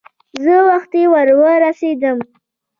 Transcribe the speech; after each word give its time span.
زه 0.43 0.55
وختي 0.69 1.03
ور 1.11 1.27
ورسېدم. 1.41 2.17